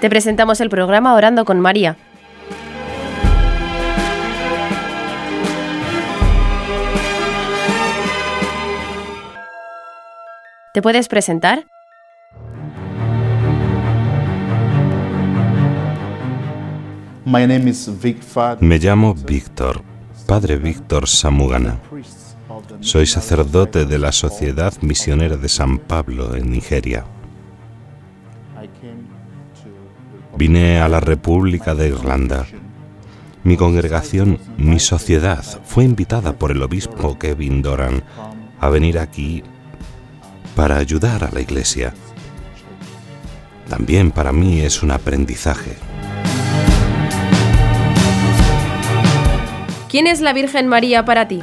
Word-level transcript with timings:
Te 0.00 0.08
presentamos 0.08 0.60
el 0.60 0.70
programa 0.70 1.14
Orando 1.14 1.44
con 1.44 1.58
María. 1.58 1.96
¿Te 10.72 10.82
puedes 10.82 11.08
presentar? 11.08 11.64
Me 18.60 18.78
llamo 18.78 19.14
Víctor, 19.14 19.82
Padre 20.26 20.56
Víctor 20.58 21.08
Samugana. 21.08 21.80
Soy 22.80 23.06
sacerdote 23.06 23.84
de 23.84 23.98
la 23.98 24.12
Sociedad 24.12 24.72
Misionera 24.80 25.36
de 25.36 25.48
San 25.48 25.78
Pablo 25.78 26.36
en 26.36 26.52
Nigeria. 26.52 27.04
Vine 30.38 30.80
a 30.80 30.88
la 30.88 31.00
República 31.00 31.74
de 31.74 31.88
Irlanda. 31.88 32.46
Mi 33.42 33.56
congregación, 33.56 34.38
mi 34.56 34.78
sociedad, 34.78 35.44
fue 35.64 35.82
invitada 35.82 36.34
por 36.34 36.52
el 36.52 36.62
obispo 36.62 37.18
Kevin 37.18 37.60
Doran 37.60 38.04
a 38.60 38.68
venir 38.68 39.00
aquí 39.00 39.42
para 40.54 40.76
ayudar 40.76 41.24
a 41.24 41.32
la 41.32 41.40
iglesia. 41.40 41.92
También 43.68 44.12
para 44.12 44.30
mí 44.30 44.60
es 44.60 44.80
un 44.84 44.92
aprendizaje. 44.92 45.74
¿Quién 49.90 50.06
es 50.06 50.20
la 50.20 50.32
Virgen 50.32 50.68
María 50.68 51.04
para 51.04 51.26
ti? 51.26 51.40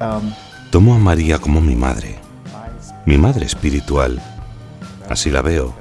Um, 0.00 0.32
Tomo 0.70 0.94
a 0.94 0.98
María 0.98 1.38
como 1.38 1.62
mi 1.62 1.74
madre 1.74 2.27
mi 3.08 3.16
madre 3.16 3.46
espiritual. 3.46 4.20
Así 5.08 5.30
la 5.30 5.40
veo. 5.40 5.74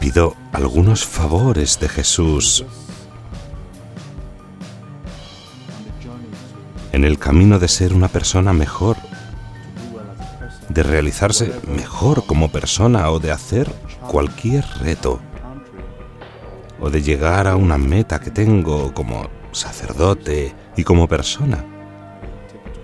Pido 0.00 0.36
algunos 0.52 1.06
favores 1.06 1.80
de 1.80 1.88
Jesús 1.88 2.66
en 6.92 7.04
el 7.04 7.18
camino 7.18 7.58
de 7.58 7.68
ser 7.68 7.94
una 7.94 8.08
persona 8.08 8.52
mejor, 8.52 8.98
de 10.68 10.82
realizarse 10.82 11.50
mejor 11.66 12.26
como 12.26 12.52
persona 12.52 13.10
o 13.10 13.20
de 13.20 13.32
hacer 13.32 13.72
cualquier 14.10 14.66
reto, 14.82 15.20
o 16.78 16.90
de 16.90 17.00
llegar 17.00 17.48
a 17.48 17.56
una 17.56 17.78
meta 17.78 18.20
que 18.20 18.30
tengo 18.30 18.92
como 18.92 19.30
sacerdote 19.52 20.54
y 20.76 20.84
como 20.84 21.08
persona 21.08 21.77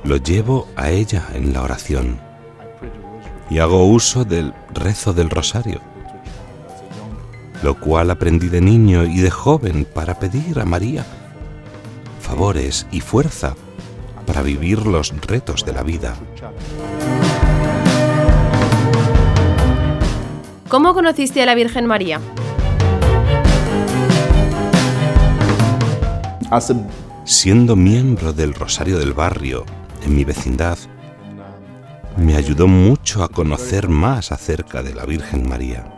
lo 0.05 0.19
llevo 0.19 0.69
a 0.77 0.91
ella 0.91 1.25
en 1.33 1.53
la 1.53 1.63
oración 1.63 2.19
y 3.49 3.59
hago 3.59 3.87
uso 3.87 4.25
del 4.25 4.53
rezo 4.73 5.13
del 5.13 5.31
rosario, 5.31 5.81
lo 7.63 7.79
cual 7.81 8.11
aprendí 8.11 8.49
de 8.49 8.61
niño 8.61 9.05
y 9.05 9.21
de 9.21 9.31
joven 9.31 9.87
para 9.93 10.19
pedir 10.19 10.61
a 10.61 10.65
María 10.65 11.05
favores 12.21 12.87
y 12.91 13.01
fuerza 13.01 13.55
para 14.27 14.43
vivir 14.43 14.87
los 14.87 15.15
retos 15.21 15.65
de 15.65 15.73
la 15.73 15.83
vida. 15.83 16.15
¿Cómo 20.69 20.95
conociste 20.95 21.43
a 21.43 21.47
la 21.47 21.55
Virgen 21.55 21.87
María? 21.87 22.21
Siendo 27.25 27.77
miembro 27.77 28.33
del 28.33 28.55
Rosario 28.55 28.99
del 28.99 29.13
Barrio 29.13 29.65
en 30.05 30.15
mi 30.15 30.25
vecindad, 30.25 30.79
me 32.17 32.37
ayudó 32.37 32.69
mucho 32.69 33.23
a 33.25 33.29
conocer 33.29 33.89
más 33.89 34.33
acerca 34.33 34.83
de 34.83 34.95
la 34.95 35.05
Virgen 35.05 35.49
María. 35.49 35.91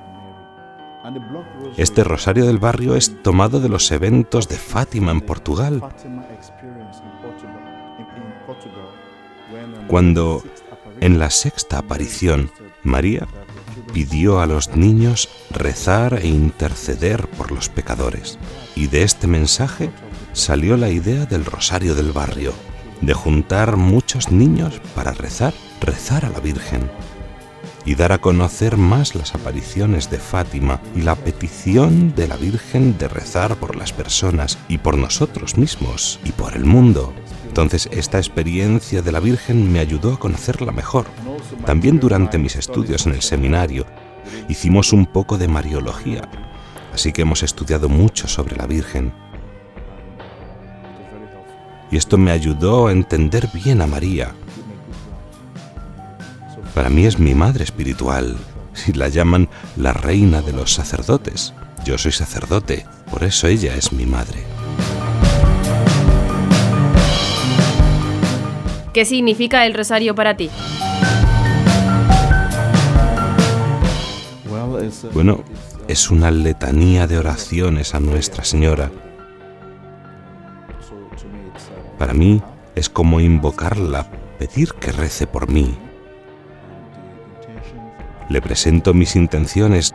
Este 1.77 2.03
rosario 2.03 2.47
del 2.47 2.59
barrio 2.59 2.97
es 2.97 3.23
tomado 3.23 3.61
de 3.61 3.69
los 3.69 3.91
eventos 3.93 4.49
de 4.49 4.57
Fátima 4.57 5.13
en 5.13 5.21
Portugal, 5.21 5.83
cuando 9.87 10.43
en 11.01 11.19
la 11.19 11.31
sexta 11.31 11.79
aparición 11.79 12.51
María 12.83 13.27
pidió 13.93 14.41
a 14.41 14.47
los 14.47 14.75
niños 14.75 15.29
rezar 15.51 16.15
e 16.23 16.29
interceder 16.29 17.29
por 17.29 17.53
los 17.53 17.69
pecadores. 17.69 18.39
Y 18.75 18.89
de 18.89 19.03
este 19.03 19.27
mensaje 19.27 19.91
salió 20.33 20.77
la 20.77 20.89
idea 20.89 21.27
del 21.27 21.45
rosario 21.45 21.95
del 21.95 22.13
barrio 22.13 22.53
de 23.01 23.15
juntar 23.15 23.77
muchos 23.77 24.31
niños 24.31 24.81
para 24.95 25.13
rezar, 25.13 25.55
rezar 25.81 26.25
a 26.25 26.31
la 26.31 26.41
Virgen 26.41 26.91
y 27.87 27.95
dar 27.95 28.13
a 28.13 28.19
conocer 28.19 28.77
más 28.77 29.15
las 29.15 29.35
apariciones 29.35 30.11
de 30.11 30.19
Fátima 30.19 30.81
y 30.95 31.03
la 31.03 31.15
petición 31.15 32.15
de 32.15 32.27
la 32.27 32.37
Virgen 32.37 32.99
de 32.99 33.09
rezar 33.09 33.57
por 33.57 33.77
las 33.77 33.93
personas 33.93 34.59
y 34.69 34.79
por 34.79 34.99
nosotros 34.99 35.57
mismos 35.57 36.19
y 36.25 36.33
por 36.33 36.57
el 36.57 36.65
mundo. 36.65 37.15
Entonces 37.47 37.89
esta 37.93 38.19
experiencia 38.19 39.03
de 39.03 39.13
la 39.13 39.21
Virgen 39.21 39.73
me 39.73 39.79
ayudó 39.79 40.15
a 40.15 40.19
conocerla 40.19 40.73
mejor. 40.73 41.07
También 41.65 42.01
durante 42.01 42.39
mis 42.39 42.57
estudios 42.57 43.07
en 43.07 43.13
el 43.13 43.23
seminario 43.23 43.87
hicimos 44.49 44.93
un 44.93 45.07
poco 45.07 45.39
de 45.39 45.47
Mariología, 45.47 46.29
así 46.93 47.13
que 47.13 47.23
hemos 47.23 47.45
estudiado 47.45 47.89
mucho 47.89 48.27
sobre 48.27 48.57
la 48.57 48.67
Virgen 48.67 49.13
y 51.91 51.97
esto 51.97 52.19
me 52.19 52.31
ayudó 52.31 52.89
a 52.89 52.93
entender 52.93 53.49
bien 53.53 53.81
a 53.81 53.87
María. 53.87 54.35
Para 56.75 56.91
mí 56.91 57.07
es 57.07 57.19
mi 57.19 57.35
madre 57.35 57.65
espiritual, 57.65 58.37
si 58.75 58.93
la 58.93 59.09
llaman 59.09 59.49
la 59.77 59.93
reina 59.93 60.43
de 60.43 60.53
los 60.53 60.73
sacerdotes. 60.73 61.55
Yo 61.85 61.97
soy 61.97 62.13
sacerdote, 62.13 62.85
por 63.11 63.25
eso 63.25 63.47
ella 63.47 63.75
es 63.77 63.93
mi 63.93 64.07
madre. 64.07 64.45
¿Qué 68.93 69.05
significa 69.05 69.67
el 69.67 69.75
rosario 69.75 70.15
para 70.15 70.37
ti? 70.37 70.51
Bueno, 75.13 75.45
es 75.89 76.11
una 76.11 76.31
letanía 76.31 77.07
de 77.07 77.19
oraciones 77.19 77.95
a 77.95 78.01
Nuestra 78.01 78.45
Señora 78.45 78.91
para 81.99 82.15
mí 82.15 82.43
es 82.75 82.89
como 82.89 83.21
invocarla, 83.21 84.11
pedir 84.39 84.75
que 84.75 84.93
rece 84.93 85.27
por 85.27 85.49
mí. 85.49 85.77
Le 88.29 88.43
presento 88.43 88.93
mis 88.93 89.17
intenciones, 89.17 89.95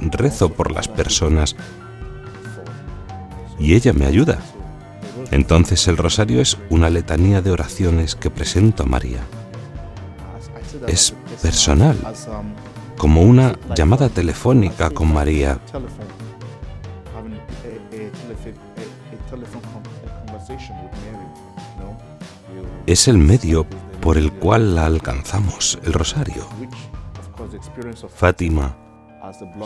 rezo 0.00 0.50
por 0.50 0.70
las 0.70 0.88
personas 0.88 1.56
y 3.58 3.74
ella 3.74 3.92
me 3.92 4.06
ayuda. 4.06 4.38
Entonces 5.30 5.88
el 5.88 5.96
rosario 5.96 6.40
es 6.40 6.58
una 6.70 6.90
letanía 6.90 7.42
de 7.42 7.50
oraciones 7.50 8.14
que 8.14 8.30
presento 8.30 8.84
a 8.84 8.86
María. 8.86 9.20
Es 10.86 11.14
personal, 11.42 11.96
como 12.96 13.22
una 13.22 13.58
llamada 13.74 14.08
telefónica 14.08 14.90
con 14.90 15.12
María. 15.12 15.58
Es 22.86 23.08
el 23.08 23.18
medio 23.18 23.66
por 24.00 24.18
el 24.18 24.32
cual 24.32 24.74
la 24.74 24.86
alcanzamos, 24.86 25.78
el 25.84 25.92
rosario. 25.92 26.46
Fátima 28.08 28.76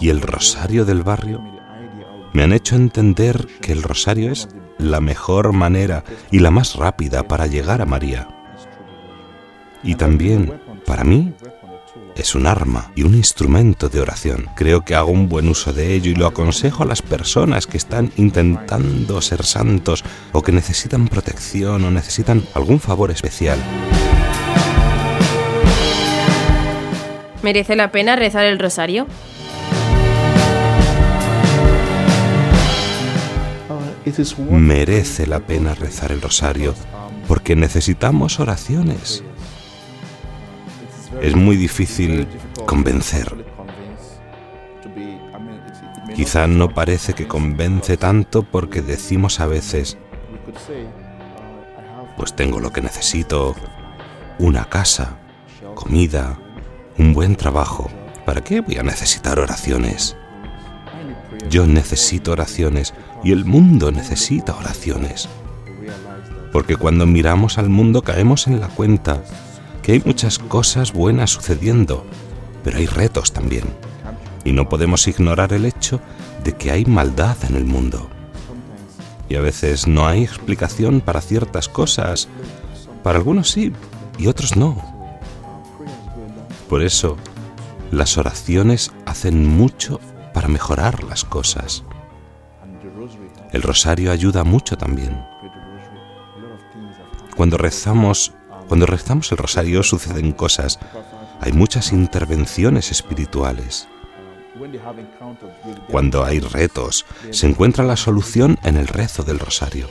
y 0.01 0.09
el 0.09 0.23
rosario 0.23 0.85
del 0.85 1.03
barrio 1.03 1.41
me 2.33 2.43
han 2.43 2.53
hecho 2.53 2.77
entender 2.77 3.47
que 3.61 3.73
el 3.73 3.83
rosario 3.83 4.33
es 4.33 4.49
la 4.79 5.01
mejor 5.01 5.53
manera 5.53 6.05
y 6.31 6.39
la 6.39 6.51
más 6.51 6.77
rápida 6.77 7.25
para 7.25 7.47
llegar 7.47 7.83
a 7.83 7.87
María. 7.87 8.29
Y 9.83 9.97
también, 9.97 10.61
para 10.87 11.05
mí, 11.05 11.35
es 12.21 12.35
un 12.35 12.47
arma 12.47 12.93
y 12.95 13.03
un 13.03 13.15
instrumento 13.15 13.89
de 13.89 14.01
oración. 14.01 14.49
Creo 14.55 14.83
que 14.85 14.95
hago 14.95 15.11
un 15.11 15.29
buen 15.29 15.49
uso 15.49 15.73
de 15.73 15.95
ello 15.95 16.11
y 16.11 16.15
lo 16.15 16.27
aconsejo 16.27 16.83
a 16.83 16.87
las 16.87 17.03
personas 17.03 17.67
que 17.67 17.77
están 17.77 18.13
intentando 18.17 19.21
ser 19.23 19.45
santos 19.45 20.05
o 20.33 20.43
que 20.43 20.53
necesitan 20.53 21.09
protección 21.09 21.85
o 21.85 21.91
necesitan 21.91 22.45
algún 22.55 22.79
favor 22.79 23.11
especial. 23.11 23.59
¿Merece 27.43 27.75
la 27.75 27.91
pena 27.91 28.17
rezar 28.17 28.45
el 28.45 28.59
rosario? 28.59 29.07
Merece 34.51 35.27
la 35.27 35.41
pena 35.41 35.75
rezar 35.75 36.13
el 36.13 36.21
rosario 36.21 36.75
porque 37.29 37.55
necesitamos 37.57 38.41
oraciones 38.41 39.23
es 41.21 41.37
muy 41.37 41.57
difícil 41.57 42.27
convencer. 42.67 43.45
Quizá 46.15 46.47
no 46.47 46.69
parece 46.71 47.13
que 47.15 47.29
convence 47.29 47.97
tanto 47.97 48.43
porque 48.43 48.83
decimos 48.83 49.41
a 49.41 49.47
veces, 49.47 49.97
pues 52.17 52.35
tengo 52.35 52.61
lo 52.61 52.73
que 52.73 52.81
necesito, 52.81 53.55
una 54.39 54.65
casa, 54.65 55.19
comida, 55.75 56.39
un 56.99 57.15
buen 57.15 57.37
trabajo. 57.37 57.89
¿Para 58.27 58.43
qué 58.43 58.61
voy 58.61 58.77
a 58.77 58.83
necesitar 58.83 59.39
oraciones? 59.39 60.17
Yo 61.49 61.67
necesito 61.67 62.33
oraciones 62.33 62.93
y 63.25 63.33
el 63.33 63.45
mundo 63.45 63.91
necesita 63.91 64.55
oraciones. 64.57 65.29
Porque 66.53 66.77
cuando 66.77 67.07
miramos 67.07 67.59
al 67.59 67.71
mundo 67.71 68.03
caemos 68.03 68.47
en 68.47 68.61
la 68.61 68.69
cuenta 68.69 69.23
hay 69.93 70.03
muchas 70.05 70.39
cosas 70.39 70.93
buenas 70.93 71.31
sucediendo, 71.31 72.05
pero 72.63 72.79
hay 72.79 72.87
retos 72.87 73.33
también. 73.33 73.65
Y 74.45 74.53
no 74.53 74.69
podemos 74.69 75.07
ignorar 75.09 75.53
el 75.53 75.65
hecho 75.65 76.01
de 76.45 76.55
que 76.55 76.71
hay 76.71 76.85
maldad 76.85 77.37
en 77.49 77.57
el 77.57 77.65
mundo. 77.65 78.09
Y 79.29 79.37
a 79.37 79.41
veces 79.41 79.87
no 79.87 80.07
hay 80.07 80.25
explicación 80.25 81.01
para 81.01 81.21
ciertas 81.21 81.69
cosas. 81.69 82.29
Para 83.03 83.19
algunos 83.19 83.51
sí 83.51 83.73
y 84.19 84.27
otros 84.27 84.57
no. 84.57 84.77
Por 86.69 86.83
eso, 86.83 87.17
las 87.91 88.19
oraciones 88.19 88.93
hacen 89.07 89.47
mucho 89.47 90.01
para 90.33 90.49
mejorar 90.49 91.05
las 91.05 91.25
cosas. 91.25 91.85
El 93.53 93.63
rosario 93.63 94.13
ayuda 94.13 94.45
mucho 94.45 94.77
también. 94.79 95.25
Cuando 97.37 97.57
rezamos, 97.57 98.33
cuando 98.71 98.87
rezamos 98.87 99.33
el 99.33 99.39
rosario 99.39 99.83
suceden 99.83 100.31
cosas. 100.31 100.79
Hay 101.41 101.51
muchas 101.51 101.91
intervenciones 101.91 102.93
espirituales. 102.93 103.89
Cuando 105.89 106.25
hay 106.25 106.39
retos, 106.39 107.05
se 107.33 107.49
encuentra 107.49 107.83
la 107.83 107.97
solución 107.97 108.61
en 108.63 108.77
el 108.77 108.87
rezo 108.87 109.25
del 109.25 109.41
rosario. 109.41 109.89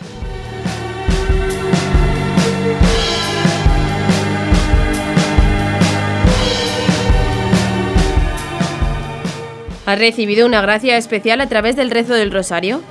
¿Has 9.86 10.00
recibido 10.00 10.46
una 10.48 10.62
gracia 10.62 10.96
especial 10.96 11.42
a 11.42 11.50
través 11.50 11.76
del 11.76 11.92
rezo 11.92 12.14
del 12.14 12.32
rosario? 12.32 12.82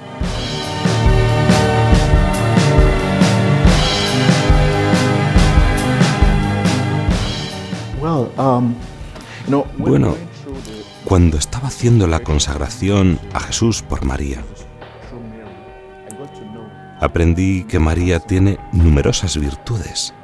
Bueno, 9.78 10.16
cuando 11.04 11.38
estaba 11.38 11.68
haciendo 11.68 12.06
la 12.06 12.20
consagración 12.20 13.18
a 13.32 13.40
Jesús 13.40 13.82
por 13.82 14.04
María, 14.04 14.42
aprendí 17.00 17.64
que 17.64 17.78
María 17.78 18.20
tiene 18.20 18.58
numerosas 18.72 19.36
virtudes. 19.38 20.14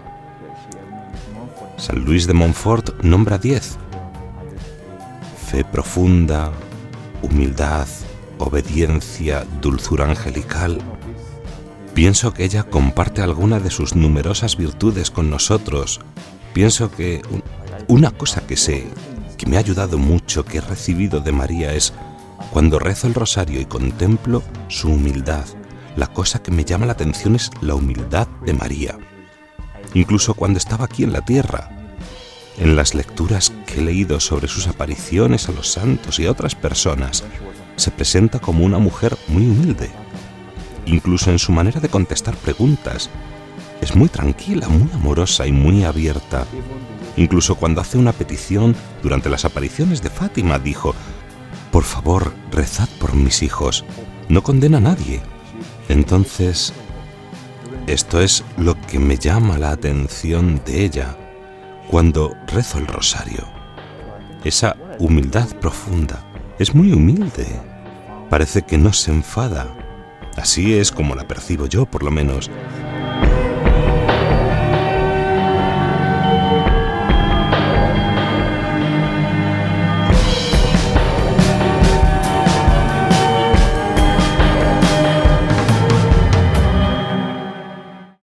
San 1.77 2.05
Luis 2.05 2.27
de 2.27 2.35
Montfort 2.35 3.03
nombra 3.03 3.39
diez. 3.39 3.77
Fe 5.47 5.65
profunda, 5.65 6.53
humildad, 7.23 7.87
obediencia, 8.39 9.45
dulzura 9.61 10.07
angelical. 10.07 10.81
Pienso 11.95 12.33
que 12.35 12.45
ella 12.45 12.65
comparte 12.65 13.23
alguna 13.23 13.61
de 13.61 13.71
sus 13.71 13.95
numerosas 13.95 14.57
virtudes 14.57 15.11
con 15.11 15.31
nosotros. 15.31 16.01
Pienso 16.53 16.91
que 16.91 17.23
una 17.89 18.11
cosa 18.11 18.47
que 18.47 18.57
sé, 18.57 18.87
que 19.37 19.47
me 19.47 19.57
ha 19.57 19.61
ayudado 19.61 19.99
mucho, 19.99 20.45
que 20.45 20.59
he 20.59 20.61
recibido 20.61 21.21
de 21.21 21.33
María 21.33 21.75
es 21.75 21.93
cuando 22.51 22.79
rezo 22.79 23.07
el 23.07 23.15
rosario 23.15 23.61
y 23.61 23.67
contemplo 23.67 24.43
su 24.69 24.91
humildad. 24.91 25.45
La 25.97 26.07
cosa 26.07 26.43
que 26.43 26.51
me 26.51 26.65
llama 26.65 26.87
la 26.87 26.93
atención 26.93 27.37
es 27.37 27.51
la 27.61 27.75
humildad 27.75 28.27
de 28.45 28.53
María. 28.53 28.99
Incluso 29.93 30.35
cuando 30.35 30.59
estaba 30.59 30.87
aquí 30.87 31.05
en 31.05 31.13
la 31.13 31.25
tierra, 31.25 31.71
en 32.59 32.77
las 32.77 32.95
lecturas 32.95 33.53
que 33.67 33.81
he 33.81 33.83
leído 33.83 34.21
sobre 34.21 34.49
sus 34.49 34.67
apariciones 34.67 35.49
a 35.49 35.53
los 35.53 35.71
santos 35.71 36.19
y 36.19 36.27
a 36.27 36.31
otras 36.31 36.55
personas, 36.55 37.25
se 37.77 37.91
presenta 37.91 38.39
como 38.39 38.65
una 38.65 38.79
mujer 38.79 39.17
muy 39.29 39.43
humilde. 39.43 39.91
Incluso 40.87 41.31
en 41.31 41.39
su 41.39 41.53
manera 41.53 41.81
de 41.81 41.89
contestar 41.89 42.37
preguntas, 42.37 43.11
es 43.81 43.95
muy 43.95 44.09
tranquila, 44.09 44.69
muy 44.69 44.91
amorosa 44.93 45.47
y 45.47 45.53
muy 45.53 45.85
abierta. 45.85 46.47
Incluso 47.17 47.55
cuando 47.55 47.81
hace 47.81 47.99
una 47.99 48.13
petición 48.13 48.75
durante 49.03 49.29
las 49.29 49.45
apariciones 49.45 50.03
de 50.03 50.11
Fátima, 50.11 50.59
dijo, 50.59 50.95
por 51.71 51.85
favor, 51.85 52.33
rezad 52.51 52.89
por 52.99 53.15
mis 53.15 53.43
hijos, 53.43 53.85
no 54.29 54.43
condena 54.43 54.79
a 54.79 54.83
nadie. 54.83 55.21
Entonces, 55.89 56.73
esto 57.87 58.21
es 58.21 58.45
lo 58.57 58.81
que 58.81 58.99
me 58.99 59.19
llama 59.19 59.59
la 59.59 59.71
atención 59.71 60.61
de 60.65 60.85
ella 60.85 61.17
cuando 61.91 62.35
rezo 62.47 62.79
el 62.79 62.87
rosario. 62.87 63.45
Esa 64.43 64.77
humildad 64.99 65.49
profunda. 65.61 66.25
Es 66.59 66.75
muy 66.75 66.93
humilde. 66.93 67.47
Parece 68.31 68.63
que 68.63 68.79
no 68.79 68.93
se 68.93 69.11
enfada. 69.11 69.67
Así 70.37 70.75
es 70.75 70.91
como 70.91 71.15
la 71.15 71.29
percibo 71.29 71.67
yo, 71.67 71.87
por 71.87 72.03
lo 72.03 72.11
menos. 72.11 72.51